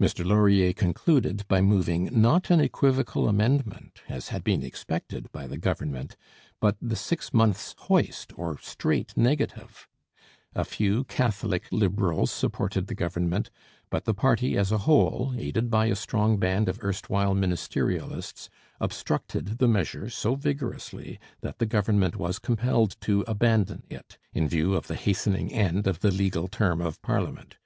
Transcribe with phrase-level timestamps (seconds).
[0.00, 5.58] Mr Laurier concluded by moving, not an equivocal amendment, as had been expected by the
[5.58, 6.16] Government,
[6.60, 9.88] but the six months' hoist, or straight negative.
[10.54, 13.50] A few Catholic Liberals supported the Government,
[13.90, 18.48] but the party as a whole, aided by a strong band of erstwhile ministerialists,
[18.80, 24.74] obstructed the measure so vigorously that the Government was compelled to abandon it, in view
[24.74, 27.56] of the hastening end of the legal term of parliament.